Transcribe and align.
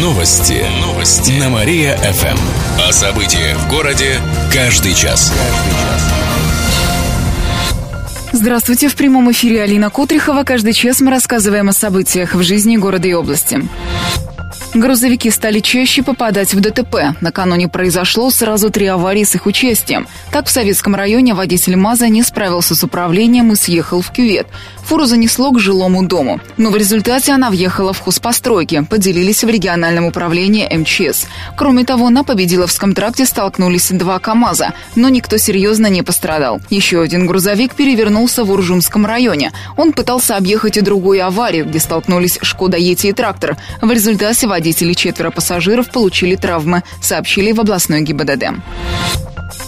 Новости. 0.00 0.64
Новости. 0.80 1.32
На 1.32 1.50
Мария-ФМ. 1.50 2.38
О 2.88 2.90
событиях 2.90 3.58
в 3.58 3.68
городе 3.68 4.18
каждый 4.50 4.94
час. 4.94 5.30
Здравствуйте. 8.32 8.88
В 8.88 8.96
прямом 8.96 9.30
эфире 9.32 9.62
Алина 9.62 9.90
Котрихова. 9.90 10.44
Каждый 10.44 10.72
час 10.72 11.02
мы 11.02 11.10
рассказываем 11.10 11.68
о 11.68 11.74
событиях 11.74 12.34
в 12.34 12.42
жизни 12.42 12.78
города 12.78 13.08
и 13.08 13.12
области. 13.12 13.60
Грузовики 14.72 15.30
стали 15.30 15.58
чаще 15.58 16.04
попадать 16.04 16.54
в 16.54 16.60
ДТП. 16.60 17.16
Накануне 17.20 17.68
произошло 17.68 18.30
сразу 18.30 18.70
три 18.70 18.86
аварии 18.86 19.24
с 19.24 19.34
их 19.34 19.46
участием. 19.46 20.06
Так, 20.30 20.46
в 20.46 20.50
Советском 20.50 20.94
районе 20.94 21.34
водитель 21.34 21.74
МАЗа 21.74 22.08
не 22.08 22.22
справился 22.22 22.76
с 22.76 22.84
управлением 22.84 23.52
и 23.52 23.56
съехал 23.56 24.00
в 24.00 24.12
кювет. 24.12 24.46
Фуру 24.84 25.06
занесло 25.06 25.50
к 25.50 25.58
жилому 25.58 26.04
дому. 26.04 26.40
Но 26.56 26.70
в 26.70 26.76
результате 26.76 27.32
она 27.32 27.50
въехала 27.50 27.92
в 27.92 27.98
хозпостройки, 27.98 28.84
поделились 28.88 29.42
в 29.42 29.48
региональном 29.48 30.06
управлении 30.06 30.68
МЧС. 30.72 31.26
Кроме 31.56 31.84
того, 31.84 32.08
на 32.10 32.22
Победиловском 32.22 32.94
тракте 32.94 33.26
столкнулись 33.26 33.90
два 33.90 34.20
КАМАЗа, 34.20 34.72
но 34.94 35.08
никто 35.08 35.36
серьезно 35.36 35.88
не 35.88 36.02
пострадал. 36.02 36.60
Еще 36.70 37.02
один 37.02 37.26
грузовик 37.26 37.74
перевернулся 37.74 38.44
в 38.44 38.50
Уржумском 38.52 39.04
районе. 39.04 39.52
Он 39.76 39.92
пытался 39.92 40.36
объехать 40.36 40.76
и 40.76 40.80
другую 40.80 41.26
аварию, 41.26 41.66
где 41.66 41.80
столкнулись 41.80 42.38
Шкода 42.40 42.76
Ети 42.76 43.08
и 43.08 43.12
трактор. 43.12 43.56
В 43.80 43.90
результате 43.90 44.46
водитель 44.46 44.59
водитель 44.60 44.94
четверо 44.94 45.30
пассажиров 45.30 45.90
получили 45.90 46.36
травмы, 46.36 46.82
сообщили 47.00 47.50
в 47.52 47.60
областной 47.60 48.02
ГИБДД. 48.02 48.60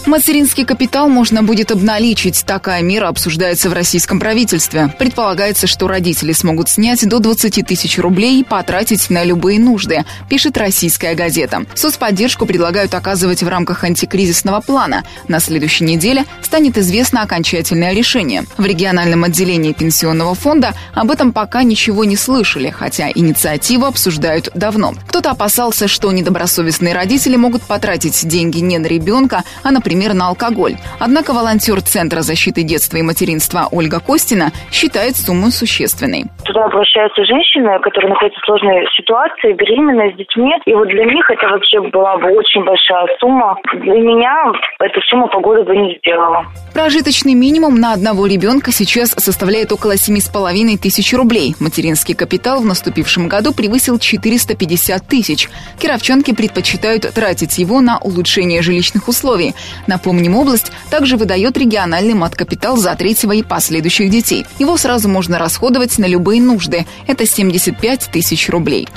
Материнский 0.05 0.65
капитал 0.65 1.09
можно 1.09 1.43
будет 1.43 1.71
обналичить. 1.71 2.43
Такая 2.45 2.81
мера 2.81 3.07
обсуждается 3.07 3.69
в 3.69 3.73
российском 3.73 4.19
правительстве. 4.19 4.93
Предполагается, 4.97 5.67
что 5.67 5.87
родители 5.87 6.31
смогут 6.31 6.69
снять 6.69 7.07
до 7.07 7.19
20 7.19 7.65
тысяч 7.65 7.97
рублей 7.97 8.41
и 8.41 8.43
потратить 8.43 9.09
на 9.09 9.23
любые 9.23 9.59
нужды, 9.59 10.05
пишет 10.29 10.57
российская 10.57 11.15
газета. 11.15 11.65
Соцподдержку 11.75 12.45
предлагают 12.45 12.93
оказывать 12.93 13.43
в 13.43 13.47
рамках 13.47 13.83
антикризисного 13.83 14.61
плана. 14.61 15.03
На 15.27 15.39
следующей 15.39 15.83
неделе 15.83 16.25
станет 16.41 16.77
известно 16.77 17.21
окончательное 17.21 17.93
решение. 17.93 18.45
В 18.57 18.65
региональном 18.65 19.23
отделении 19.23 19.73
пенсионного 19.73 20.35
фонда 20.35 20.73
об 20.93 21.11
этом 21.11 21.33
пока 21.33 21.63
ничего 21.63 22.05
не 22.05 22.15
слышали, 22.15 22.69
хотя 22.69 23.09
инициативу 23.13 23.85
обсуждают 23.85 24.49
давно. 24.53 24.93
Кто-то 25.07 25.31
опасался, 25.31 25.87
что 25.87 26.11
недобросовестные 26.11 26.93
родители 26.93 27.35
могут 27.35 27.63
потратить 27.63 28.27
деньги 28.27 28.59
не 28.59 28.77
на 28.77 28.87
ребенка, 28.87 29.43
а, 29.63 29.71
например, 29.73 30.13
на 30.13 30.27
алкоголь. 30.27 30.75
Однако 30.99 31.33
волонтер 31.33 31.81
Центра 31.81 32.21
защиты 32.21 32.63
детства 32.63 32.97
и 32.97 33.01
материнства 33.01 33.67
Ольга 33.71 33.99
Костина 33.99 34.51
считает 34.71 35.17
сумму 35.17 35.51
существенной. 35.51 36.25
Туда 36.45 36.65
обращаются 36.65 37.25
женщины, 37.25 37.79
которые 37.81 38.09
находятся 38.09 38.39
в 38.39 38.45
сложной 38.45 38.85
ситуации, 38.95 39.53
беременные, 39.53 40.13
с 40.13 40.17
детьми. 40.17 40.53
И 40.65 40.73
вот 40.73 40.87
для 40.87 41.05
них 41.05 41.29
это 41.29 41.47
вообще 41.47 41.81
была 41.81 42.17
бы 42.17 42.29
очень 42.31 42.63
большая 42.63 43.07
сумма. 43.19 43.55
Для 43.73 43.99
меня 43.99 44.33
эта 44.79 44.99
сумма 45.09 45.27
погоды 45.27 45.63
бы 45.63 45.75
не 45.75 45.97
сделала. 45.97 46.45
Прожиточный 46.73 47.33
минимум 47.33 47.79
на 47.79 47.93
одного 47.93 48.27
ребенка 48.27 48.71
сейчас 48.71 49.11
составляет 49.11 49.71
около 49.71 49.95
7,5 49.95 50.77
тысяч 50.77 51.13
рублей. 51.13 51.55
Материнский 51.59 52.15
капитал 52.15 52.61
в 52.61 52.65
наступившем 52.65 53.27
году 53.27 53.53
превысил 53.53 53.99
450 53.99 55.07
тысяч. 55.07 55.49
Кировчанки 55.79 56.33
предпочитают 56.35 57.03
тратить 57.13 57.57
его 57.57 57.81
на 57.81 57.97
улучшение 57.99 58.61
жилищных 58.61 59.07
условий. 59.07 59.53
Напомним, 59.87 60.35
область 60.35 60.71
также 60.89 61.17
выдает 61.17 61.57
региональный 61.57 62.13
мат-капитал 62.13 62.77
за 62.77 62.95
третьего 62.95 63.33
и 63.33 63.43
последующих 63.43 64.09
детей. 64.09 64.45
Его 64.59 64.77
сразу 64.77 65.09
можно 65.09 65.39
расходовать 65.39 65.97
на 65.97 66.05
любые 66.05 66.41
нужды. 66.41 66.85
Это 67.07 67.25
75 67.25 68.09
тысяч 68.11 68.49
рублей. 68.49 68.87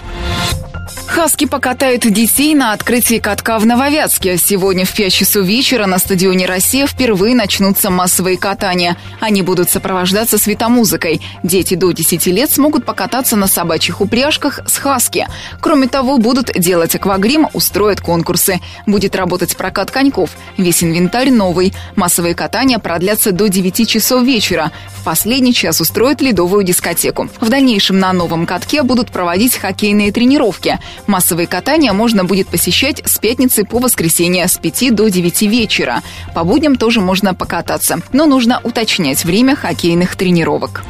Хаски 1.06 1.46
покатают 1.46 2.02
детей 2.02 2.54
на 2.54 2.72
открытии 2.72 3.18
катка 3.18 3.58
в 3.58 3.64
Нововятске. 3.64 4.36
Сегодня 4.36 4.84
в 4.84 4.92
5 4.92 5.12
часов 5.12 5.46
вечера 5.46 5.86
на 5.86 5.98
стадионе 5.98 6.46
«Россия» 6.46 6.86
впервые 6.86 7.34
начнутся 7.34 7.90
массовые 7.90 8.36
катания. 8.36 8.96
Они 9.20 9.42
будут 9.42 9.70
сопровождаться 9.70 10.36
светомузыкой. 10.36 11.20
Дети 11.42 11.74
до 11.74 11.92
10 11.92 12.26
лет 12.26 12.50
смогут 12.50 12.84
покататься 12.84 13.36
на 13.36 13.46
собачьих 13.46 14.00
упряжках 14.00 14.60
с 14.66 14.76
хаски. 14.76 15.26
Кроме 15.60 15.86
того, 15.86 16.18
будут 16.18 16.50
делать 16.58 16.94
аквагрим, 16.96 17.48
устроят 17.52 18.00
конкурсы. 18.00 18.60
Будет 18.86 19.16
работать 19.16 19.56
прокат 19.56 19.90
коньков. 19.90 20.30
Весь 20.58 20.82
инвентарь 20.82 21.30
новый. 21.30 21.72
Массовые 21.94 22.34
катания 22.34 22.78
продлятся 22.78 23.32
до 23.32 23.48
9 23.48 23.88
часов 23.88 24.24
вечера. 24.24 24.72
В 25.00 25.04
последний 25.04 25.54
час 25.54 25.80
устроят 25.80 26.20
ледовую 26.20 26.64
дискотеку. 26.64 27.30
В 27.40 27.48
дальнейшем 27.48 28.00
на 28.00 28.12
новом 28.12 28.44
катке 28.44 28.82
будут 28.82 29.10
проводить 29.12 29.56
хоккейные 29.56 30.10
тренировки. 30.10 30.78
Массовые 31.06 31.46
катания 31.46 31.92
можно 31.92 32.24
будет 32.24 32.48
посещать 32.48 33.02
с 33.04 33.18
пятницы 33.18 33.64
по 33.64 33.78
воскресенье 33.78 34.48
с 34.48 34.58
5 34.58 34.94
до 34.94 35.08
9 35.08 35.42
вечера. 35.42 36.02
По 36.34 36.44
будням 36.44 36.76
тоже 36.76 37.00
можно 37.00 37.34
покататься, 37.34 38.00
но 38.12 38.26
нужно 38.26 38.60
уточнять 38.62 39.24
время 39.24 39.56
хоккейных 39.56 40.16
тренировок. 40.16 40.84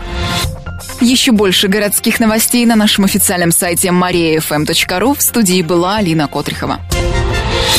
Еще 1.01 1.33
больше 1.33 1.69
городских 1.69 2.21
новостей 2.21 2.65
на 2.67 2.77
нашем 2.77 3.05
официальном 3.05 3.53
сайте 3.53 3.89
mariafm.ru. 3.89 5.17
В 5.17 5.23
студии 5.23 5.63
была 5.63 5.97
Алина 5.97 6.29
Котрихова. 6.29 6.81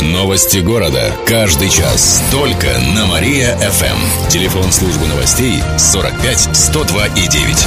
Новости 0.00 0.58
города. 0.58 1.12
Каждый 1.26 1.68
час. 1.68 2.22
Только 2.30 2.68
на 2.94 3.06
Мария-ФМ. 3.06 4.28
Телефон 4.28 4.70
службы 4.70 5.06
новостей 5.06 5.60
45 5.76 6.56
102 6.56 7.06
и 7.06 7.28
9. 7.28 7.66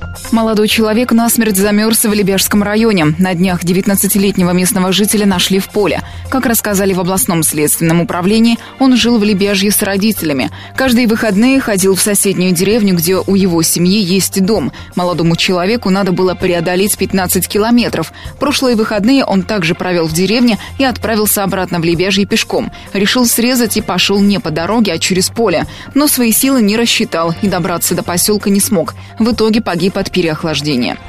Молодой 0.31 0.69
человек 0.69 1.11
насмерть 1.11 1.57
замерз 1.57 2.05
в 2.05 2.13
Лебяжском 2.13 2.63
районе. 2.63 3.07
На 3.17 3.33
днях 3.33 3.65
19-летнего 3.65 4.51
местного 4.51 4.93
жителя 4.93 5.25
нашли 5.25 5.59
в 5.59 5.67
поле. 5.67 6.03
Как 6.29 6.45
рассказали 6.45 6.93
в 6.93 7.01
областном 7.01 7.43
следственном 7.43 7.99
управлении, 7.99 8.57
он 8.79 8.95
жил 8.95 9.19
в 9.19 9.25
Лебяжье 9.25 9.71
с 9.71 9.81
родителями. 9.81 10.49
Каждые 10.77 11.07
выходные 11.07 11.59
ходил 11.59 11.95
в 11.95 12.01
соседнюю 12.01 12.53
деревню, 12.53 12.95
где 12.95 13.17
у 13.17 13.35
его 13.35 13.61
семьи 13.61 14.01
есть 14.01 14.41
дом. 14.45 14.71
Молодому 14.95 15.35
человеку 15.35 15.89
надо 15.89 16.13
было 16.13 16.33
преодолеть 16.33 16.97
15 16.97 17.49
километров. 17.49 18.13
Прошлые 18.39 18.77
выходные 18.77 19.25
он 19.25 19.43
также 19.43 19.75
провел 19.75 20.07
в 20.07 20.13
деревне 20.13 20.57
и 20.77 20.85
отправился 20.85 21.43
обратно 21.43 21.81
в 21.81 21.83
Лебяжье 21.83 22.25
пешком. 22.25 22.71
Решил 22.93 23.25
срезать 23.25 23.75
и 23.75 23.81
пошел 23.81 24.21
не 24.21 24.39
по 24.39 24.49
дороге, 24.49 24.93
а 24.93 24.97
через 24.97 25.27
поле. 25.27 25.65
Но 25.93 26.07
свои 26.07 26.31
силы 26.31 26.61
не 26.61 26.77
рассчитал 26.77 27.35
и 27.41 27.49
добраться 27.49 27.95
до 27.95 28.03
поселка 28.03 28.49
не 28.49 28.61
смог. 28.61 28.95
В 29.19 29.29
итоге 29.33 29.59
погиб 29.59 29.97
от 29.97 30.09
переохлаждения. 30.21 30.99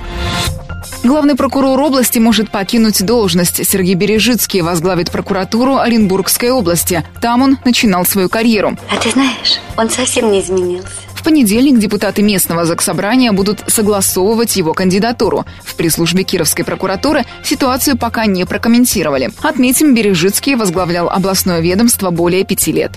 Главный 1.05 1.35
прокурор 1.35 1.79
области 1.79 2.19
может 2.19 2.51
покинуть 2.51 3.05
должность. 3.05 3.69
Сергей 3.69 3.95
Бережицкий 3.95 4.63
возглавит 4.63 5.11
прокуратуру 5.11 5.77
Оренбургской 5.77 6.51
области. 6.51 7.05
Там 7.21 7.43
он 7.43 7.59
начинал 7.67 8.07
свою 8.07 8.31
карьеру. 8.31 8.79
А 8.91 8.97
ты 8.97 9.11
знаешь, 9.11 9.61
он 9.77 9.91
совсем 9.91 10.31
не 10.31 10.41
изменился. 10.41 10.89
В 11.15 11.23
понедельник 11.23 11.79
депутаты 11.79 12.23
местного 12.23 12.65
заксобрания 12.65 13.33
будут 13.33 13.63
согласовывать 13.67 14.57
его 14.57 14.73
кандидатуру. 14.73 15.45
В 15.63 15.75
пресс-службе 15.75 16.23
Кировской 16.25 16.65
прокуратуры 16.65 17.27
ситуацию 17.45 17.99
пока 17.99 18.25
не 18.25 18.47
прокомментировали. 18.47 19.31
Отметим, 19.43 19.95
Бережицкий 19.95 20.55
возглавлял 20.55 21.11
областное 21.11 21.61
ведомство 21.61 22.11
более 22.11 22.45
пяти 22.45 22.73
лет. 22.73 22.93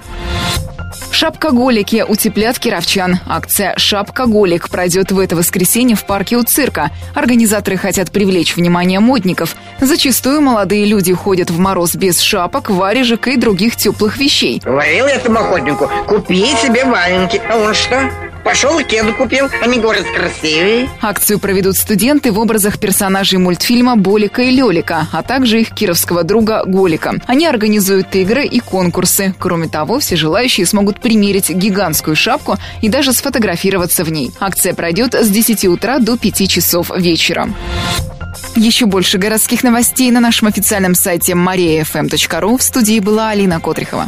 Шапкоголики 1.15 2.03
утеплят 2.05 2.59
кировчан. 2.59 3.19
Акция 3.25 3.73
«Шапкоголик» 3.77 4.67
пройдет 4.67 5.13
в 5.13 5.19
это 5.19 5.37
воскресенье 5.37 5.95
в 5.95 6.05
парке 6.05 6.35
у 6.35 6.43
цирка. 6.43 6.91
Организаторы 7.13 7.77
хотят 7.77 8.11
привлечь 8.11 8.57
внимание 8.57 8.99
модников. 8.99 9.55
Зачастую 9.79 10.41
молодые 10.41 10.85
люди 10.85 11.13
ходят 11.13 11.49
в 11.49 11.57
мороз 11.57 11.95
без 11.95 12.19
шапок, 12.19 12.69
варежек 12.69 13.29
и 13.29 13.37
других 13.37 13.77
теплых 13.77 14.17
вещей. 14.17 14.61
Говорил 14.61 15.07
я 15.07 15.15
этому 15.15 15.39
охотнику, 15.39 15.89
купи 16.05 16.47
себе 16.61 16.83
валенки. 16.83 17.41
А 17.49 17.59
он 17.59 17.73
что? 17.73 18.11
Пошел 18.45 18.79
кеду 18.83 19.11
купил, 19.15 19.49
они 19.63 19.79
говорят 19.79 20.05
красивые. 20.15 20.87
Акцию 21.01 21.39
проведут 21.39 21.77
студенты 21.77 22.31
в 22.31 22.37
образах 22.37 22.79
персонажей 22.79 23.39
мультфильма 23.39 23.97
«Болика 23.97 24.43
и 24.43 24.51
Лелика», 24.51 25.07
а 25.11 25.23
также 25.23 25.61
их 25.61 25.71
кировского 25.71 26.23
друга 26.23 26.63
Голика. 26.63 27.15
Они 27.25 27.47
организуют 27.47 28.15
игры 28.15 28.45
и 28.45 28.59
конкурсы. 28.59 29.33
Кроме 29.39 29.67
того, 29.67 29.97
все 29.97 30.15
желающие 30.15 30.67
смогут 30.67 31.01
примерить 31.01 31.49
гигантскую 31.49 32.15
шапку 32.15 32.57
и 32.83 32.87
даже 32.87 33.13
сфотографироваться 33.13 34.03
в 34.03 34.11
ней. 34.11 34.31
Акция 34.39 34.75
пройдет 34.75 35.15
с 35.15 35.27
10 35.27 35.65
утра 35.65 35.97
до 35.97 36.15
5 36.15 36.47
часов 36.47 36.91
вечера. 36.95 37.49
Еще 38.55 38.85
больше 38.85 39.17
городских 39.17 39.63
новостей 39.63 40.11
на 40.11 40.19
нашем 40.19 40.49
официальном 40.49 40.93
сайте 40.93 41.33
mariafm.ru. 41.33 42.57
В 42.59 42.61
студии 42.61 42.99
была 42.99 43.29
Алина 43.29 43.59
Котрихова. 43.59 44.07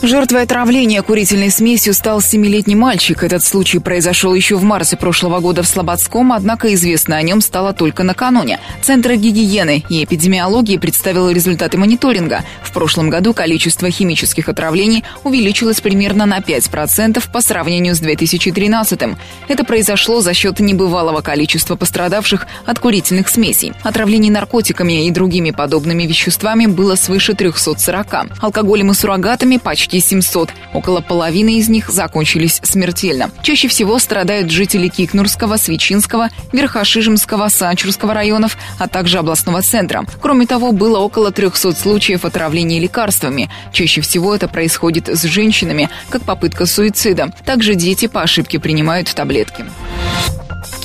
Жертвой 0.00 0.42
отравления 0.42 1.02
курительной 1.02 1.50
смесью 1.50 1.92
стал 1.92 2.20
семилетний 2.20 2.76
мальчик. 2.76 3.24
Этот 3.24 3.42
случай 3.42 3.80
произошел 3.80 4.32
еще 4.32 4.54
в 4.54 4.62
марте 4.62 4.96
прошлого 4.96 5.40
года 5.40 5.64
в 5.64 5.66
Слободском, 5.66 6.32
однако 6.32 6.72
известно 6.74 7.16
о 7.16 7.22
нем 7.22 7.40
стало 7.40 7.72
только 7.72 8.04
накануне. 8.04 8.60
Центр 8.80 9.14
гигиены 9.14 9.84
и 9.88 10.04
эпидемиологии 10.04 10.76
представил 10.76 11.28
результаты 11.30 11.78
мониторинга. 11.78 12.44
В 12.62 12.70
прошлом 12.70 13.10
году 13.10 13.34
количество 13.34 13.90
химических 13.90 14.48
отравлений 14.48 15.02
увеличилось 15.24 15.80
примерно 15.80 16.26
на 16.26 16.38
5% 16.38 17.20
по 17.32 17.40
сравнению 17.40 17.96
с 17.96 17.98
2013 17.98 19.02
-м. 19.02 19.16
Это 19.48 19.64
произошло 19.64 20.20
за 20.20 20.32
счет 20.32 20.60
небывалого 20.60 21.22
количества 21.22 21.74
пострадавших 21.74 22.46
от 22.66 22.78
курительных 22.78 23.28
смесей. 23.28 23.72
Отравлений 23.82 24.30
наркотиками 24.30 25.08
и 25.08 25.10
другими 25.10 25.50
подобными 25.50 26.04
веществами 26.04 26.66
было 26.66 26.94
свыше 26.94 27.34
340. 27.34 28.28
Алкоголем 28.40 28.92
и 28.92 28.94
суррогатами 28.94 29.56
почти 29.56 29.87
почти 29.88 30.00
700. 30.00 30.50
Около 30.74 31.00
половины 31.00 31.58
из 31.58 31.68
них 31.68 31.88
закончились 31.88 32.60
смертельно. 32.62 33.30
Чаще 33.42 33.68
всего 33.68 33.98
страдают 33.98 34.50
жители 34.50 34.88
Кикнурского, 34.88 35.56
Свечинского, 35.56 36.28
Верхошижемского, 36.52 37.48
Санчурского 37.48 38.14
районов, 38.14 38.56
а 38.78 38.86
также 38.86 39.18
областного 39.18 39.62
центра. 39.62 40.04
Кроме 40.20 40.46
того, 40.46 40.72
было 40.72 40.98
около 40.98 41.30
300 41.30 41.72
случаев 41.72 42.24
отравления 42.24 42.80
лекарствами. 42.80 43.50
Чаще 43.72 44.00
всего 44.00 44.34
это 44.34 44.48
происходит 44.48 45.08
с 45.08 45.22
женщинами, 45.22 45.88
как 46.10 46.22
попытка 46.22 46.66
суицида. 46.66 47.32
Также 47.44 47.74
дети 47.74 48.08
по 48.08 48.22
ошибке 48.22 48.58
принимают 48.58 49.14
таблетки. 49.14 49.64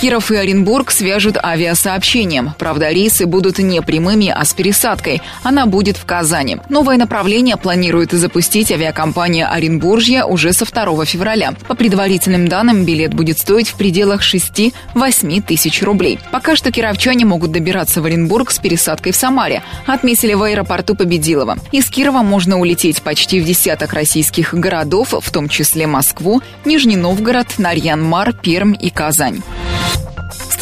Киров 0.04 0.32
и 0.32 0.36
Оренбург 0.36 0.92
свяжут 0.92 1.38
авиасообщением. 1.42 2.54
Правда, 2.60 2.90
рейсы 2.90 3.26
будут 3.26 3.60
не 3.60 3.82
прямыми, 3.82 4.28
а 4.28 4.44
с 4.44 4.54
пересадкой. 4.54 5.22
Она 5.44 5.66
будет 5.66 5.96
в 5.96 6.04
Казани. 6.04 6.58
Новое 6.68 6.98
направление 6.98 7.56
планирует 7.56 8.12
запустить 8.12 8.70
авиакомпания 8.70 9.48
«Оренбуржья» 9.48 10.26
уже 10.26 10.52
со 10.52 10.66
2 10.66 11.06
февраля. 11.06 11.54
По 11.70 11.76
предварительным 11.76 12.50
данным, 12.50 12.84
билет 12.84 13.14
будет 13.14 13.40
стоить 13.40 13.70
в 13.70 13.76
пределах 13.76 14.24
6-8 14.24 14.74
тысяч 15.42 15.82
рублей. 15.82 16.20
Пока 16.34 16.58
что 16.58 16.70
кировчане 16.70 17.24
могут 17.24 17.54
добираться 17.54 18.02
в 18.02 18.06
Оренбург 18.06 18.52
с 18.52 18.60
пересадкой 18.60 19.14
в 19.14 19.16
Самаре, 19.16 19.64
отметили 19.86 20.34
в 20.34 20.44
аэропорту 20.44 20.96
Победилова. 20.96 21.60
Из 21.72 21.90
Кирова 21.90 22.24
можно 22.24 22.60
улететь 22.60 23.02
почти 23.04 23.40
в 23.40 23.46
десяток 23.46 23.94
российских 23.94 24.54
городов, 24.54 25.14
в 25.18 25.32
том 25.32 25.48
числе 25.48 25.88
Москву, 25.88 26.42
Нижний 26.66 26.98
Новгород, 26.98 27.58
Нарьян-Мар, 27.58 28.34
Пермь 28.34 28.76
и 28.78 28.90
Казань. 28.90 29.42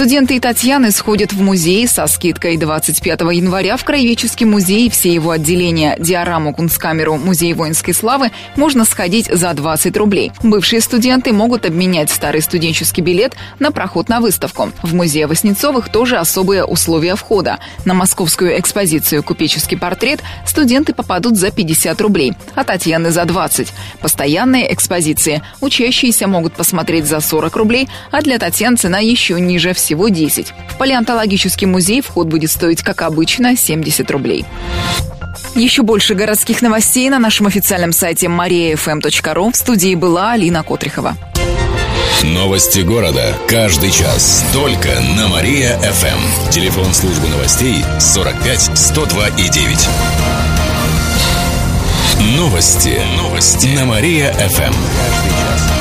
Студенты 0.01 0.37
и 0.37 0.39
Татьяны 0.39 0.89
сходят 0.89 1.31
в 1.31 1.39
музей 1.43 1.87
со 1.87 2.07
скидкой 2.07 2.57
25 2.57 3.21
января 3.33 3.77
в 3.77 3.83
Краеведческий 3.83 4.47
музей. 4.47 4.89
Все 4.89 5.13
его 5.13 5.29
отделения 5.29 5.95
Диораму, 5.99 6.55
Кунсткамеру, 6.55 7.17
Музей 7.17 7.53
воинской 7.53 7.93
славы 7.93 8.31
можно 8.55 8.83
сходить 8.83 9.27
за 9.27 9.53
20 9.53 9.95
рублей. 9.97 10.31
Бывшие 10.41 10.81
студенты 10.81 11.33
могут 11.33 11.67
обменять 11.67 12.09
старый 12.09 12.41
студенческий 12.41 13.03
билет 13.03 13.35
на 13.59 13.71
проход 13.71 14.09
на 14.09 14.21
выставку. 14.21 14.71
В 14.81 14.95
музее 14.95 15.27
Васнецовых 15.27 15.89
тоже 15.89 16.17
особые 16.17 16.65
условия 16.65 17.13
входа. 17.13 17.59
На 17.85 17.93
московскую 17.93 18.59
экспозицию 18.59 19.21
«Купеческий 19.21 19.77
портрет» 19.77 20.21
студенты 20.47 20.95
попадут 20.95 21.37
за 21.37 21.51
50 21.51 22.01
рублей, 22.01 22.33
а 22.55 22.63
Татьяны 22.63 23.11
за 23.11 23.25
20. 23.25 23.71
Постоянные 24.01 24.73
экспозиции 24.73 25.43
учащиеся 25.59 26.27
могут 26.27 26.53
посмотреть 26.53 27.05
за 27.05 27.19
40 27.19 27.55
рублей, 27.55 27.87
а 28.09 28.23
для 28.23 28.39
Татьян 28.39 28.77
цена 28.77 28.97
еще 28.97 29.39
ниже 29.39 29.73
всего 29.73 29.90
всего 29.91 30.07
10. 30.07 30.53
В 30.69 30.77
палеонтологический 30.77 31.67
музей 31.67 31.99
вход 31.99 32.27
будет 32.27 32.49
стоить, 32.49 32.81
как 32.81 33.01
обычно, 33.01 33.57
70 33.57 34.09
рублей. 34.09 34.45
Еще 35.53 35.81
больше 35.81 36.13
городских 36.13 36.61
новостей 36.61 37.09
на 37.09 37.19
нашем 37.19 37.47
официальном 37.47 37.91
сайте 37.91 38.27
mariafm.ru. 38.27 39.51
В 39.51 39.55
студии 39.57 39.95
была 39.95 40.31
Алина 40.31 40.63
Котрихова. 40.63 41.17
Новости 42.23 42.79
города. 42.79 43.35
Каждый 43.49 43.91
час. 43.91 44.45
Только 44.53 44.87
на 45.17 45.27
Мария-ФМ. 45.27 46.49
Телефон 46.51 46.93
службы 46.93 47.27
новостей 47.27 47.83
45 47.99 48.71
102 48.77 49.27
и 49.27 49.49
9. 49.49 49.89
Новости. 52.37 52.97
Новости. 53.17 53.67
На 53.75 53.83
Мария-ФМ. 53.83 55.80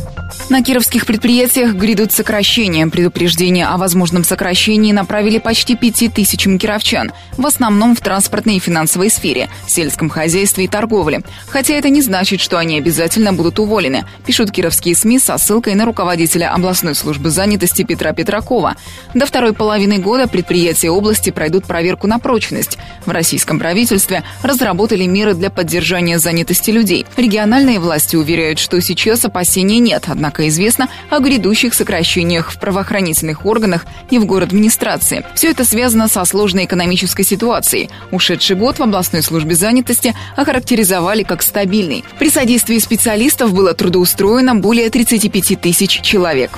На 0.51 0.61
кировских 0.61 1.05
предприятиях 1.05 1.75
грядут 1.75 2.11
сокращения. 2.11 2.85
Предупреждение 2.87 3.67
о 3.67 3.77
возможном 3.77 4.25
сокращении 4.25 4.91
направили 4.91 5.37
почти 5.37 5.77
пяти 5.77 6.09
тысячам 6.09 6.59
кировчан, 6.59 7.13
в 7.37 7.45
основном 7.45 7.95
в 7.95 8.01
транспортной 8.01 8.57
и 8.57 8.59
финансовой 8.59 9.09
сфере, 9.09 9.47
сельском 9.65 10.09
хозяйстве 10.09 10.65
и 10.65 10.67
торговле. 10.67 11.21
Хотя 11.47 11.75
это 11.75 11.87
не 11.87 12.01
значит, 12.01 12.41
что 12.41 12.57
они 12.57 12.77
обязательно 12.77 13.31
будут 13.31 13.59
уволены, 13.59 14.03
пишут 14.25 14.51
кировские 14.51 14.93
СМИ 14.93 15.19
со 15.19 15.37
ссылкой 15.37 15.73
на 15.75 15.85
руководителя 15.85 16.53
областной 16.53 16.95
службы 16.95 17.29
занятости 17.29 17.83
Петра 17.83 18.11
Петракова. 18.11 18.75
До 19.13 19.25
второй 19.25 19.53
половины 19.53 19.99
года 19.99 20.27
предприятия 20.27 20.89
области 20.89 21.29
пройдут 21.29 21.63
проверку 21.63 22.07
на 22.07 22.19
прочность. 22.19 22.77
В 23.05 23.11
российском 23.11 23.57
правительстве 23.57 24.25
разработали 24.43 25.05
меры 25.05 25.33
для 25.33 25.49
поддержания 25.49 26.19
занятости 26.19 26.71
людей. 26.71 27.05
Региональные 27.15 27.79
власти 27.79 28.17
уверяют, 28.17 28.59
что 28.59 28.81
сейчас 28.81 29.23
опасений 29.23 29.79
нет, 29.79 30.03
однако 30.07 30.40
насколько 30.41 30.47
известно 30.47 30.89
о 31.09 31.19
грядущих 31.19 31.73
сокращениях 31.73 32.51
в 32.51 32.59
правоохранительных 32.59 33.45
органах 33.45 33.85
и 34.09 34.17
в 34.17 34.25
город 34.25 34.49
администрации. 34.49 35.23
Все 35.35 35.51
это 35.51 35.65
связано 35.65 36.07
со 36.07 36.25
сложной 36.25 36.65
экономической 36.65 37.23
ситуацией. 37.23 37.89
Ушедший 38.11 38.55
год 38.55 38.79
в 38.79 38.83
областной 38.83 39.21
службе 39.21 39.55
занятости 39.55 40.13
охарактеризовали 40.35 41.23
как 41.23 41.41
стабильный. 41.41 42.03
При 42.19 42.29
содействии 42.29 42.79
специалистов 42.79 43.53
было 43.53 43.73
трудоустроено 43.73 44.55
более 44.55 44.89
35 44.89 45.61
тысяч 45.61 46.01
человек. 46.01 46.51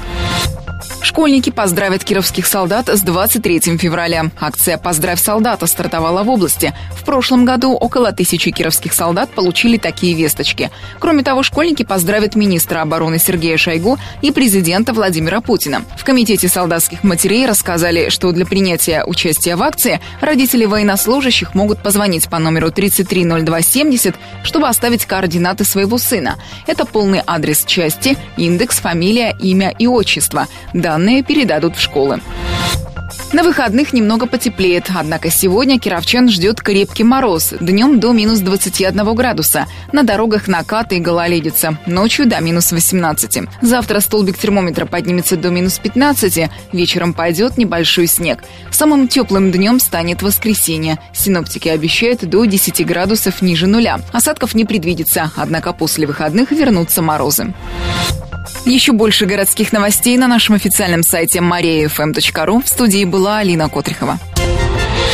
Школьники 1.03 1.49
поздравят 1.49 2.05
кировских 2.05 2.47
солдат 2.47 2.87
с 2.87 3.01
23 3.01 3.77
февраля. 3.77 4.31
Акция 4.39 4.77
«Поздравь 4.77 5.21
солдата» 5.21 5.67
стартовала 5.67 6.23
в 6.23 6.29
области. 6.29 6.73
В 6.95 7.03
прошлом 7.03 7.43
году 7.43 7.73
около 7.73 8.13
тысячи 8.13 8.51
кировских 8.51 8.93
солдат 8.93 9.29
получили 9.29 9.75
такие 9.75 10.15
весточки. 10.15 10.71
Кроме 10.99 11.21
того, 11.21 11.43
школьники 11.43 11.83
поздравят 11.83 12.35
министра 12.35 12.81
обороны 12.81 13.19
Сергея 13.19 13.57
Шойгу 13.57 13.99
и 14.21 14.31
президента 14.31 14.93
Владимира 14.93 15.41
Путина. 15.41 15.81
В 15.97 16.05
Комитете 16.05 16.47
солдатских 16.47 17.03
матерей 17.03 17.45
рассказали, 17.45 18.07
что 18.07 18.31
для 18.31 18.45
принятия 18.45 19.03
участия 19.03 19.57
в 19.57 19.61
акции 19.61 19.99
родители 20.21 20.63
военнослужащих 20.63 21.53
могут 21.53 21.83
позвонить 21.83 22.29
по 22.29 22.39
номеру 22.39 22.71
330270, 22.71 24.15
чтобы 24.45 24.69
оставить 24.69 25.05
координаты 25.05 25.65
своего 25.65 25.97
сына. 25.97 26.37
Это 26.65 26.85
полный 26.85 27.21
адрес 27.27 27.65
части, 27.65 28.17
индекс, 28.37 28.79
фамилия, 28.79 29.35
имя 29.41 29.75
и 29.77 29.85
отчество. 29.85 30.47
Да, 30.73 30.92
данные 30.93 31.23
передадут 31.23 31.75
в 31.75 31.81
школы. 31.81 32.21
На 33.31 33.41
выходных 33.41 33.93
немного 33.93 34.27
потеплеет, 34.27 34.91
однако 34.93 35.31
сегодня 35.31 35.79
кировчан 35.79 36.29
ждет 36.29 36.61
крепкий 36.61 37.03
мороз. 37.03 37.51
Днем 37.59 37.99
до 37.99 38.11
минус 38.11 38.41
21 38.41 39.15
градуса. 39.15 39.65
На 39.91 40.03
дорогах 40.03 40.47
накаты 40.47 40.97
и 40.97 40.99
гололедица. 40.99 41.79
Ночью 41.87 42.27
до 42.27 42.39
минус 42.41 42.71
18. 42.71 43.49
Завтра 43.63 44.01
столбик 44.01 44.37
термометра 44.37 44.85
поднимется 44.85 45.35
до 45.35 45.49
минус 45.49 45.79
15. 45.79 46.51
Вечером 46.73 47.13
пойдет 47.15 47.57
небольшой 47.57 48.05
снег. 48.05 48.43
Самым 48.69 49.07
теплым 49.07 49.51
днем 49.51 49.79
станет 49.79 50.21
воскресенье. 50.21 50.99
Синоптики 51.11 51.69
обещают 51.69 52.23
до 52.23 52.45
10 52.45 52.85
градусов 52.85 53.41
ниже 53.41 53.65
нуля. 53.65 53.99
Осадков 54.11 54.53
не 54.53 54.63
предвидится, 54.63 55.31
однако 55.35 55.73
после 55.73 56.05
выходных 56.05 56.51
вернутся 56.51 57.01
морозы. 57.01 57.51
Еще 58.65 58.91
больше 58.91 59.25
городских 59.25 59.73
новостей 59.73 60.17
на 60.17 60.27
нашем 60.27 60.55
официальном 60.55 61.03
сайте 61.03 61.39
mariafm.ru. 61.39 62.63
В 62.63 62.67
студии 62.67 63.05
была 63.05 63.39
Алина 63.39 63.69
Котрихова. 63.69 64.19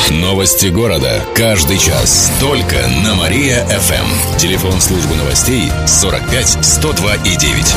Новости 0.10 0.68
города. 0.68 1.22
Каждый 1.36 1.78
час. 1.78 2.32
Только 2.40 2.76
на 3.04 3.16
Мария-ФМ. 3.16 4.38
Телефон 4.38 4.82
службы 4.82 5.16
новостей 5.16 5.72
45 5.86 6.66
102 6.66 7.16
и 7.16 7.36
9. 7.36 7.76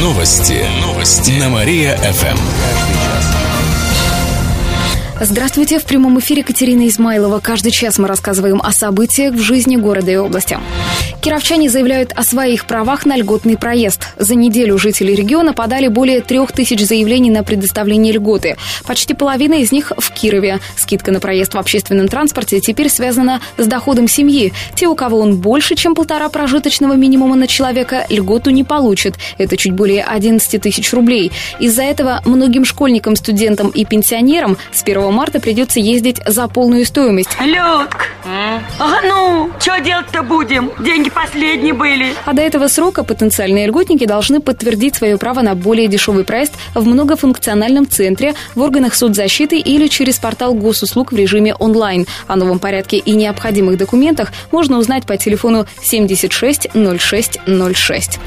Новости. 0.00 0.64
Новости. 0.80 1.32
На 1.32 1.50
Мария-ФМ. 1.50 2.38
Здравствуйте, 5.22 5.78
в 5.78 5.84
прямом 5.84 6.18
эфире 6.18 6.42
Катерина 6.42 6.88
Измайлова. 6.88 7.40
Каждый 7.40 7.70
час 7.70 7.98
мы 7.98 8.08
рассказываем 8.08 8.62
о 8.62 8.72
событиях 8.72 9.34
в 9.34 9.40
жизни 9.40 9.76
города 9.76 10.10
и 10.10 10.16
области. 10.16 10.58
Кировчане 11.20 11.68
заявляют 11.68 12.12
о 12.16 12.22
своих 12.22 12.64
правах 12.64 13.04
на 13.04 13.14
льготный 13.14 13.58
проезд. 13.58 14.08
За 14.16 14.34
неделю 14.34 14.78
жители 14.78 15.12
региона 15.12 15.52
подали 15.52 15.88
более 15.88 16.22
трех 16.22 16.50
тысяч 16.50 16.80
заявлений 16.80 17.30
на 17.30 17.44
предоставление 17.44 18.14
льготы. 18.14 18.56
Почти 18.86 19.12
половина 19.12 19.54
из 19.54 19.70
них 19.70 19.92
в 19.98 20.10
Кирове. 20.12 20.60
Скидка 20.76 21.12
на 21.12 21.20
проезд 21.20 21.52
в 21.52 21.58
общественном 21.58 22.08
транспорте 22.08 22.60
теперь 22.60 22.88
связана 22.88 23.42
с 23.58 23.66
доходом 23.66 24.08
семьи. 24.08 24.54
Те, 24.74 24.86
у 24.86 24.94
кого 24.94 25.18
он 25.18 25.36
больше, 25.36 25.74
чем 25.74 25.94
полтора 25.94 26.30
прожиточного 26.30 26.94
минимума 26.94 27.36
на 27.36 27.46
человека, 27.46 28.06
льготу 28.08 28.48
не 28.48 28.64
получат. 28.64 29.16
Это 29.36 29.58
чуть 29.58 29.72
более 29.72 30.04
11 30.04 30.62
тысяч 30.62 30.90
рублей. 30.94 31.32
Из-за 31.58 31.82
этого 31.82 32.22
многим 32.24 32.64
школьникам, 32.64 33.14
студентам 33.14 33.68
и 33.68 33.84
пенсионерам 33.84 34.56
с 34.72 34.82
1 34.82 35.12
марта 35.12 35.38
придется 35.38 35.80
ездить 35.80 36.18
за 36.26 36.48
полную 36.48 36.86
стоимость. 36.86 37.28
Людк, 37.40 38.06
а 38.24 39.00
ну, 39.02 39.50
что 39.58 39.78
делать-то 39.80 40.22
будем? 40.22 40.72
Деньги 40.78 41.09
последние 41.10 41.72
были. 41.72 42.14
А 42.24 42.32
до 42.32 42.42
этого 42.42 42.68
срока 42.68 43.04
потенциальные 43.04 43.66
льготники 43.66 44.06
должны 44.06 44.40
подтвердить 44.40 44.94
свое 44.96 45.18
право 45.18 45.40
на 45.42 45.54
более 45.54 45.88
дешевый 45.88 46.24
проезд 46.24 46.54
в 46.74 46.86
многофункциональном 46.86 47.88
центре, 47.88 48.34
в 48.54 48.60
органах 48.60 48.94
соцзащиты 48.94 49.58
или 49.58 49.86
через 49.88 50.18
портал 50.18 50.54
госуслуг 50.54 51.12
в 51.12 51.16
режиме 51.16 51.54
онлайн. 51.54 52.06
О 52.26 52.36
новом 52.36 52.58
порядке 52.58 52.98
и 52.98 53.12
необходимых 53.12 53.76
документах 53.76 54.32
можно 54.50 54.78
узнать 54.78 55.06
по 55.06 55.16
телефону 55.16 55.66
76 55.82 56.68
06 56.98 57.40
06. 57.74 58.18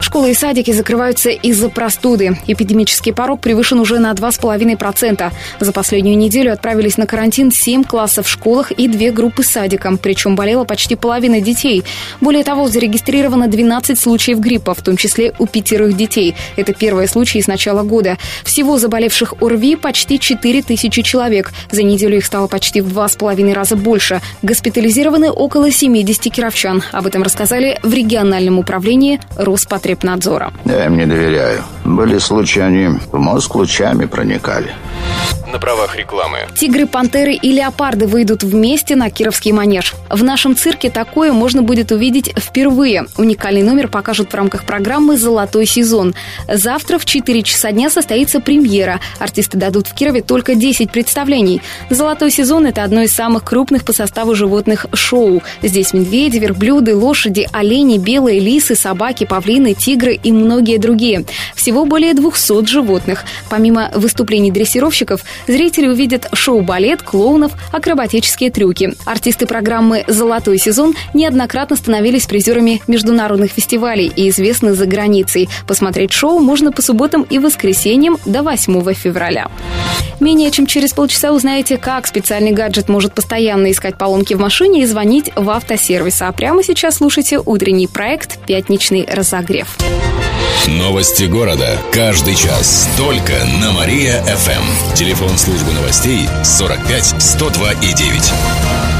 Школы 0.00 0.30
и 0.30 0.34
садики 0.34 0.70
закрываются 0.70 1.30
из-за 1.30 1.68
простуды. 1.70 2.38
Эпидемический 2.46 3.12
порог 3.12 3.40
превышен 3.40 3.80
уже 3.80 3.98
на 3.98 4.12
2,5%. 4.12 5.32
За 5.60 5.72
последнюю 5.72 6.16
неделю 6.16 6.52
отправились 6.52 6.96
на 6.98 7.06
карантин 7.06 7.50
7 7.50 7.84
классов 7.84 8.26
в 8.26 8.30
школах 8.30 8.70
и 8.70 8.86
2 8.86 9.10
группы 9.10 9.42
садиком. 9.42 9.98
Причем 9.98 10.36
болела 10.36 10.64
почти 10.64 10.94
половина 10.94 11.40
детей. 11.40 11.84
Более 12.20 12.44
того, 12.44 12.68
зарегистрировано 12.68 13.48
12 13.48 13.98
случаев 13.98 14.38
гриппа, 14.38 14.74
в 14.74 14.82
том 14.82 14.96
числе 14.96 15.32
у 15.38 15.46
пятерых 15.46 15.96
детей. 15.96 16.34
Это 16.56 16.72
первые 16.72 17.08
случаи 17.08 17.40
с 17.40 17.46
начала 17.46 17.82
года. 17.82 18.18
Всего 18.44 18.78
заболевших 18.78 19.34
ОРВИ 19.40 19.76
почти 19.76 20.18
4 20.18 20.62
тысячи 20.62 21.02
человек. 21.02 21.52
За 21.70 21.82
неделю 21.82 22.16
их 22.18 22.24
стало 22.24 22.46
почти 22.46 22.80
в 22.80 22.88
два 22.88 23.08
с 23.08 23.16
половиной 23.16 23.52
раза 23.52 23.76
больше. 23.76 24.20
Госпитализированы 24.42 25.30
около 25.30 25.70
70 25.70 26.32
кировчан. 26.32 26.82
Об 26.92 27.06
этом 27.06 27.22
рассказали 27.22 27.78
в 27.82 27.92
региональном 27.92 28.58
управлении 28.58 29.20
Роспотребнадзора. 29.36 30.52
Я 30.64 30.86
им 30.86 30.96
не 30.96 31.06
доверяю. 31.06 31.62
Были 31.84 32.18
случаи, 32.18 32.60
они 32.60 32.88
в 33.12 33.18
мозг 33.18 33.54
лучами 33.54 34.06
проникали 34.06 34.72
на 35.54 35.60
правах 35.60 35.96
рекламы. 35.96 36.38
Тигры, 36.56 36.84
пантеры 36.84 37.34
и 37.34 37.52
леопарды 37.52 38.08
выйдут 38.08 38.42
вместе 38.42 38.96
на 38.96 39.08
Кировский 39.08 39.52
манеж. 39.52 39.94
В 40.10 40.24
нашем 40.24 40.56
цирке 40.56 40.90
такое 40.90 41.32
можно 41.32 41.62
будет 41.62 41.92
увидеть 41.92 42.03
впервые. 42.36 43.06
Уникальный 43.16 43.62
номер 43.62 43.88
покажут 43.88 44.30
в 44.30 44.34
рамках 44.34 44.64
программы 44.64 45.16
«Золотой 45.16 45.66
сезон». 45.66 46.14
Завтра 46.52 46.98
в 46.98 47.04
4 47.04 47.42
часа 47.42 47.72
дня 47.72 47.90
состоится 47.90 48.40
премьера. 48.40 49.00
Артисты 49.18 49.56
дадут 49.56 49.86
в 49.86 49.94
Кирове 49.94 50.22
только 50.22 50.54
10 50.54 50.90
представлений. 50.90 51.62
«Золотой 51.90 52.30
сезон»— 52.30 52.66
это 52.66 52.82
одно 52.82 53.02
из 53.02 53.12
самых 53.12 53.44
крупных 53.44 53.84
по 53.84 53.92
составу 53.92 54.34
животных 54.34 54.86
шоу. 54.92 55.42
Здесь 55.62 55.92
медведи, 55.92 56.38
верблюды, 56.38 56.94
лошади, 56.94 57.48
олени, 57.52 57.98
белые 57.98 58.40
лисы, 58.40 58.74
собаки, 58.74 59.24
павлины, 59.24 59.74
тигры 59.74 60.14
и 60.14 60.32
многие 60.32 60.78
другие. 60.78 61.24
Всего 61.54 61.84
более 61.84 62.14
200 62.14 62.66
животных. 62.66 63.24
Помимо 63.48 63.90
выступлений 63.94 64.50
дрессировщиков, 64.50 65.24
Зрители 65.46 65.86
увидят 65.86 66.28
шоу-балет, 66.32 67.02
клоунов, 67.02 67.52
акробатические 67.72 68.50
трюки. 68.50 68.94
Артисты 69.04 69.46
программы 69.46 70.04
«Золотой 70.08 70.58
сезон» 70.58 70.94
неоднократно 71.12 71.76
становились 71.94 72.26
призерами 72.26 72.82
международных 72.88 73.52
фестивалей 73.52 74.10
и 74.16 74.28
известны 74.28 74.74
за 74.74 74.84
границей. 74.84 75.48
Посмотреть 75.64 76.10
шоу 76.12 76.40
можно 76.40 76.72
по 76.72 76.82
субботам 76.82 77.22
и 77.30 77.38
воскресеньям 77.38 78.18
до 78.24 78.42
8 78.42 78.94
февраля. 78.94 79.46
Менее 80.18 80.50
чем 80.50 80.66
через 80.66 80.92
полчаса 80.92 81.30
узнаете, 81.30 81.76
как 81.76 82.08
специальный 82.08 82.50
гаджет 82.50 82.88
может 82.88 83.14
постоянно 83.14 83.70
искать 83.70 83.96
поломки 83.96 84.34
в 84.34 84.40
машине 84.40 84.82
и 84.82 84.86
звонить 84.86 85.30
в 85.36 85.48
автосервис. 85.48 86.20
А 86.20 86.32
прямо 86.32 86.64
сейчас 86.64 86.96
слушайте 86.96 87.38
утренний 87.38 87.86
проект 87.86 88.44
«Пятничный 88.44 89.06
разогрев». 89.08 89.76
Новости 90.66 91.24
города. 91.24 91.78
Каждый 91.92 92.34
час. 92.34 92.88
Только 92.98 93.34
на 93.60 93.70
Мария-ФМ. 93.70 94.94
Телефон 94.96 95.38
службы 95.38 95.70
новостей 95.72 96.26
45 96.42 97.22
102 97.22 97.72
и 97.74 97.94
9. 97.94 98.93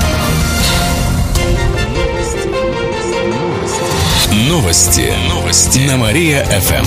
Новости. 4.49 5.11
Новости. 5.31 5.79
На 5.89 5.97
Мария-ФМ. 5.97 6.85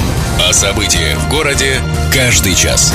О 0.47 0.53
событиях 0.53 1.17
в 1.17 1.29
городе 1.31 1.81
каждый 2.13 2.53
час. 2.53 2.93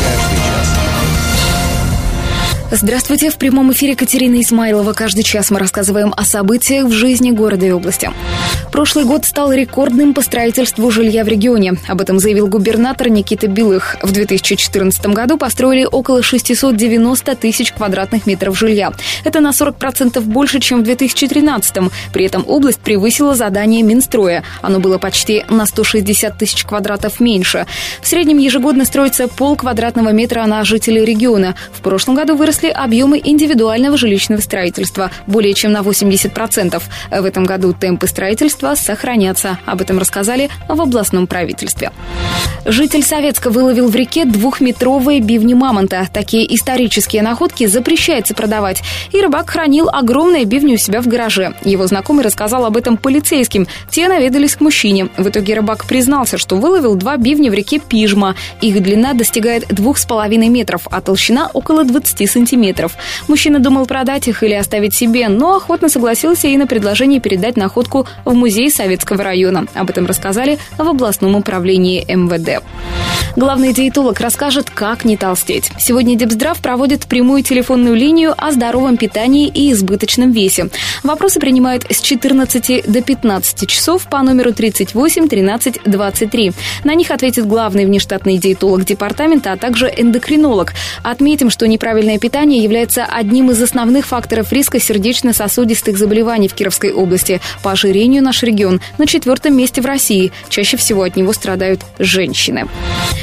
Здравствуйте. 2.71 3.31
В 3.31 3.37
прямом 3.39 3.73
эфире 3.73 3.97
Катерина 3.97 4.41
Исмайлова. 4.41 4.93
Каждый 4.93 5.25
час 5.25 5.51
мы 5.51 5.59
рассказываем 5.59 6.15
о 6.17 6.25
событиях 6.25 6.87
в 6.87 6.93
жизни 6.93 7.33
города 7.33 7.67
и 7.67 7.73
области. 7.73 8.11
Прошлый 8.73 9.05
год 9.05 9.27
стал 9.27 9.53
рекордным 9.53 10.15
по 10.15 10.23
строительству 10.23 10.91
жилья 10.91 11.25
в 11.25 11.29
регионе. 11.29 11.75
Об 11.89 12.01
этом 12.01 12.19
заявил 12.19 12.47
губернатор 12.47 13.11
Никита 13.11 13.47
Белых. 13.47 13.97
В 14.01 14.13
2014 14.13 15.09
году 15.09 15.37
построили 15.37 15.85
около 15.85 16.23
690 16.23 17.37
тысяч 17.37 17.71
квадратных 17.73 18.27
метров 18.27 18.59
жилья. 18.59 18.95
Это 19.25 19.41
на 19.41 19.51
40% 19.51 20.19
больше, 20.23 20.59
чем 20.59 20.81
в 20.81 20.85
2013. 20.85 21.93
При 22.15 22.25
этом 22.25 22.45
область 22.49 22.81
превысила 22.81 23.35
задание 23.35 23.83
Минстроя. 23.83 24.43
Оно 24.63 24.81
было 24.81 24.97
почти 24.97 25.45
на 25.51 25.67
160 25.67 26.39
тысяч 26.39 26.65
квадратов 26.65 27.21
меньше. 27.21 27.67
В 28.01 28.07
среднем 28.07 28.39
ежегодно 28.39 28.87
строится 28.87 29.29
пол 29.29 29.55
квадратного 29.55 30.13
метра 30.13 30.47
на 30.47 30.65
жителей 30.65 31.05
региона. 31.05 31.57
В 31.75 31.83
прошлом 31.83 32.15
году 32.15 32.37
выросли 32.37 32.69
объемы 32.69 33.21
индивидуального 33.23 33.99
жилищного 33.99 34.41
строительства 34.41 35.11
более 35.27 35.53
чем 35.53 35.73
на 35.73 35.81
80%. 35.81 36.83
В 37.11 37.25
этом 37.27 37.45
году 37.45 37.75
темпы 37.75 38.07
строительства 38.07 38.62
сохранятся. 38.77 39.59
Об 39.67 39.81
этом 39.81 39.99
рассказали 39.99 40.51
в 40.69 40.81
областном 40.81 41.27
правительстве. 41.27 41.93
Житель 42.65 43.03
Советска 43.03 43.51
выловил 43.51 43.89
в 43.89 43.97
реке 43.97 44.25
двухметровые 44.25 45.21
бивни 45.21 45.55
мамонта. 45.55 46.09
Такие 46.13 46.55
исторические 46.55 47.23
находки 47.23 47.67
запрещается 47.67 48.35
продавать. 48.35 48.83
И 49.13 49.21
рыбак 49.21 49.51
хранил 49.51 49.89
огромные 49.89 50.45
бивни 50.45 50.75
у 50.75 50.79
себя 50.79 51.01
в 51.01 51.09
гараже. 51.09 51.55
Его 51.65 51.87
знакомый 51.87 52.25
рассказал 52.25 52.65
об 52.65 52.77
этом 52.77 52.97
полицейским. 52.97 53.67
Те 53.91 54.09
наведались 54.09 54.57
к 54.57 54.61
мужчине. 54.61 55.09
В 55.17 55.29
итоге 55.29 55.55
рыбак 55.55 55.87
признался, 55.87 56.39
что 56.39 56.57
выловил 56.57 56.95
два 56.95 57.17
бивня 57.17 57.51
в 57.51 57.55
реке 57.55 57.81
Пижма. 57.81 58.37
Их 58.61 58.81
длина 58.83 59.15
достигает 59.15 59.67
двух 59.69 59.99
с 59.99 60.07
половиной 60.07 60.49
метров, 60.49 60.87
а 60.91 61.01
толщина 61.01 61.51
около 61.53 61.85
20 61.85 62.31
сантиметров 62.31 62.53
сантиметров. 62.53 62.97
Мужчина 63.29 63.59
думал 63.59 63.87
продать 63.87 64.29
их 64.29 64.43
или 64.43 64.55
оставить 64.55 64.95
себе, 64.95 65.29
но 65.29 65.57
охотно 65.57 65.89
согласился 65.89 66.49
и 66.49 66.57
на 66.57 66.67
предложение 66.67 67.21
передать 67.21 67.57
находку 67.57 68.07
в 68.25 68.35
музей 68.35 68.52
Советского 68.71 69.23
района. 69.23 69.67
Об 69.75 69.91
этом 69.91 70.07
рассказали 70.07 70.59
в 70.77 70.89
областном 70.89 71.35
управлении 71.37 72.05
МВД. 72.09 72.63
Главный 73.35 73.73
диетолог 73.73 74.21
расскажет, 74.21 74.69
как 74.69 75.07
не 75.07 75.17
толстеть. 75.17 75.71
Сегодня 75.79 76.17
Депздрав 76.17 76.61
проводит 76.61 77.07
прямую 77.07 77.43
телефонную 77.43 77.95
линию 77.95 78.35
о 78.37 78.53
здоровом 78.53 78.99
питании 78.99 79.49
и 79.49 79.73
избыточном 79.73 80.33
весе. 80.33 80.69
Вопросы 81.03 81.41
принимают 81.41 81.87
с 81.91 82.03
14 82.03 82.85
до 82.87 83.01
15 83.01 83.69
часов 83.69 84.07
по 84.09 84.21
номеру 84.23 84.53
38 84.53 85.29
13 85.29 85.81
23. 85.85 86.53
На 86.85 86.95
них 86.95 87.11
ответит 87.11 87.47
главный 87.47 87.87
внештатный 87.87 88.37
диетолог 88.37 88.85
департамента, 88.85 89.53
а 89.53 89.57
также 89.57 89.87
эндокринолог. 89.97 90.75
Отметим, 91.03 91.49
что 91.49 91.67
неправильное 91.67 92.19
питание 92.19 92.63
является 92.63 93.07
одним 93.07 93.51
из 93.51 93.63
основных 93.63 94.07
факторов 94.07 94.53
риска 94.53 94.79
сердечно-сосудистых 94.79 95.97
заболеваний 95.97 96.49
в 96.49 96.55
Кировской 96.55 96.93
области. 96.93 97.41
По 97.63 97.73
ожирению 97.73 98.23
наш 98.43 98.49
регион 98.49 98.81
на 98.99 99.07
четвертом 99.07 99.57
месте 99.57 99.81
в 99.81 99.87
России. 99.87 100.33
Чаще 100.49 100.77
всего 100.77 101.03
от 101.03 101.17
него 101.17 101.33
страдают 101.33 101.81
женщины. 101.99 102.69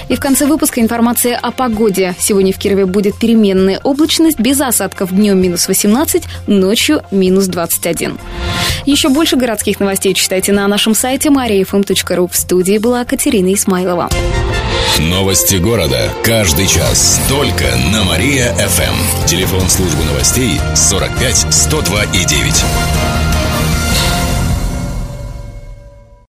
И 0.07 0.15
в 0.15 0.19
конце 0.19 0.45
выпуска 0.45 0.81
информация 0.81 1.37
о 1.37 1.51
погоде. 1.51 2.15
Сегодня 2.19 2.53
в 2.53 2.57
Кирове 2.57 2.85
будет 2.85 3.15
переменная 3.17 3.79
облачность 3.83 4.39
без 4.39 4.59
осадков. 4.61 5.13
Днем 5.13 5.39
минус 5.41 5.67
18, 5.67 6.23
ночью 6.47 7.01
минус 7.11 7.47
21. 7.47 8.17
Еще 8.85 9.09
больше 9.09 9.35
городских 9.35 9.79
новостей 9.79 10.13
читайте 10.13 10.51
на 10.51 10.67
нашем 10.67 10.95
сайте 10.95 11.29
mariafm.ru. 11.29 12.29
В 12.31 12.35
студии 12.35 12.77
была 12.77 13.05
Катерина 13.05 13.53
Исмайлова. 13.53 14.09
Новости 14.99 15.55
города. 15.55 16.11
Каждый 16.23 16.67
час. 16.67 17.21
Только 17.29 17.65
на 17.93 18.03
Мария-ФМ. 18.03 19.27
Телефон 19.27 19.61
службы 19.69 20.03
новостей 20.05 20.59
45 20.75 21.53
102 21.53 22.03
и 22.05 22.25
9. 22.25 23.18